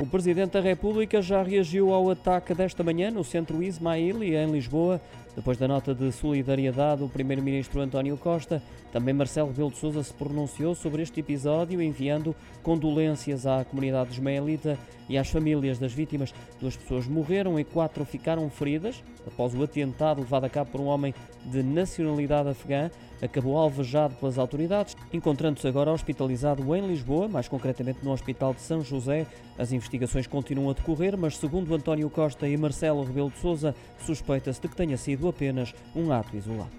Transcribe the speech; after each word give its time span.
O 0.00 0.06
Presidente 0.06 0.52
da 0.52 0.60
República 0.60 1.22
já 1.22 1.42
reagiu 1.42 1.94
ao 1.94 2.10
ataque 2.10 2.52
desta 2.52 2.82
manhã 2.82 3.12
no 3.12 3.22
centro 3.22 3.62
Ismaili, 3.62 4.34
em 4.34 4.50
Lisboa. 4.50 5.00
Depois 5.36 5.56
da 5.56 5.66
nota 5.66 5.94
de 5.94 6.12
solidariedade, 6.12 7.02
o 7.02 7.08
Primeiro-Ministro 7.08 7.80
António 7.80 8.16
Costa, 8.16 8.62
também 8.92 9.12
Marcelo 9.12 9.48
Rebelo 9.48 9.70
de 9.70 9.78
Sousa 9.78 10.02
se 10.02 10.12
pronunciou 10.12 10.74
sobre 10.74 11.02
este 11.02 11.18
episódio, 11.18 11.82
enviando 11.82 12.36
condolências 12.62 13.44
à 13.44 13.64
comunidade 13.64 14.12
ismaelita 14.12 14.78
e 15.08 15.18
às 15.18 15.28
famílias 15.28 15.78
das 15.78 15.92
vítimas. 15.92 16.32
Duas 16.60 16.76
pessoas 16.76 17.08
morreram 17.08 17.58
e 17.58 17.64
quatro 17.64 18.04
ficaram 18.04 18.48
feridas 18.48 19.02
após 19.26 19.54
o 19.54 19.62
atentado 19.62 20.20
levado 20.20 20.44
a 20.44 20.48
cabo 20.48 20.70
por 20.70 20.80
um 20.80 20.86
homem 20.86 21.12
de 21.44 21.62
nacionalidade 21.62 22.48
afegã. 22.48 22.90
Acabou 23.20 23.56
alvejado 23.56 24.14
pelas 24.16 24.38
autoridades, 24.38 24.96
encontrando-se 25.12 25.66
agora 25.66 25.90
hospitalizado 25.90 26.74
em 26.76 26.86
Lisboa, 26.86 27.26
mais 27.26 27.48
concretamente 27.48 28.04
no 28.04 28.12
Hospital 28.12 28.54
de 28.54 28.60
São 28.60 28.82
José. 28.82 29.26
As 29.58 29.72
continuam 30.26 30.70
a 30.70 30.72
decorrer, 30.72 31.16
mas 31.16 31.36
segundo 31.36 31.74
António 31.74 32.10
Costa 32.10 32.48
e 32.48 32.56
Marcelo 32.56 33.04
Rebelo 33.04 33.30
de 33.30 33.38
Sousa, 33.38 33.74
suspeita-se 33.98 34.60
de 34.60 34.68
que 34.68 34.76
tenha 34.76 34.96
sido 34.96 35.28
apenas 35.28 35.74
um 35.94 36.12
ato 36.12 36.36
isolado. 36.36 36.70